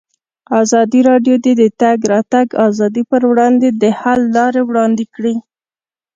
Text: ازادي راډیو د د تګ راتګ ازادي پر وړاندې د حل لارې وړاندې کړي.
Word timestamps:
ازادي 0.61 0.99
راډیو 1.09 1.35
د 1.45 1.47
د 1.61 1.63
تګ 1.81 1.97
راتګ 2.13 2.47
ازادي 2.67 3.03
پر 3.11 3.21
وړاندې 3.31 3.67
د 3.81 3.83
حل 3.99 4.21
لارې 4.37 4.61
وړاندې 4.69 5.05
کړي. 5.15 5.35